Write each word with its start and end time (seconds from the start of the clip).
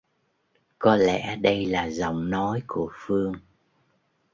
Có 0.79 0.95
lẽ 0.95 1.35
đây 1.35 1.65
là 1.65 1.89
giọng 1.89 2.29
nói 2.29 2.61
của 2.67 2.91
Phương 2.93 3.33